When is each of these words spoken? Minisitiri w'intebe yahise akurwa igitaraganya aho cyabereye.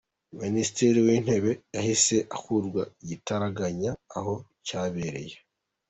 Minisitiri 0.41 0.97
w'intebe 1.05 1.51
yahise 1.75 2.15
akurwa 2.35 2.81
igitaraganya 3.03 3.91
aho 4.17 4.33
cyabereye. 4.67 5.35